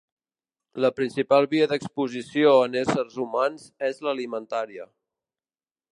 La 0.85 0.89
principal 0.99 1.47
via 1.51 1.67
d'exposició 1.73 2.55
en 2.69 2.79
éssers 2.81 3.19
humans 3.27 3.69
és 3.91 4.01
l'alimentària. 4.09 4.93